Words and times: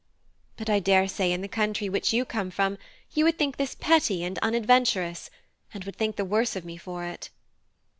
But 0.57 0.67
I 0.67 0.79
daresay 0.79 1.31
in 1.31 1.41
the 1.41 1.47
country 1.47 1.87
which 1.87 2.11
you 2.11 2.25
come 2.25 2.49
from, 2.49 2.79
you 3.13 3.23
would 3.23 3.37
think 3.37 3.57
this 3.57 3.75
petty 3.75 4.23
and 4.23 4.39
unadventurous, 4.39 5.29
and 5.75 5.83
would 5.83 5.95
think 5.95 6.15
the 6.15 6.25
worse 6.25 6.55
of 6.55 6.65
me 6.65 6.75
for 6.75 7.05
it." 7.05 7.29